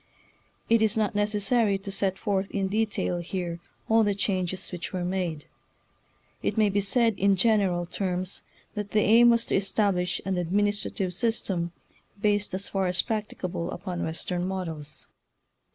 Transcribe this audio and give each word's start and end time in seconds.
It 0.67 0.81
is 0.81 0.97
not 0.97 1.13
necessary 1.13 1.77
to 1.77 1.91
set 1.91 2.17
forth 2.17 2.49
in 2.49 2.69
detail 2.69 3.19
here 3.19 3.59
all 3.87 4.03
the 4.03 4.15
changes 4.15 4.71
which 4.71 4.91
were 4.91 5.05
made. 5.05 5.45
It 6.41 6.57
may 6.57 6.69
be 6.69 6.81
said 6.81 7.19
in 7.19 7.35
gen 7.35 7.59
eral 7.59 7.87
terms 7.87 8.41
that 8.73 8.93
the 8.93 9.01
aim 9.01 9.29
was 9.29 9.45
to 9.45 9.55
establish 9.55 10.19
an 10.25 10.37
administrative 10.39 11.13
system 11.13 11.71
based 12.19 12.55
as 12.55 12.67
far 12.67 12.87
as 12.87 13.03
practicable 13.03 13.69
upon 13.69 14.03
Western 14.03 14.47
models. 14.47 15.05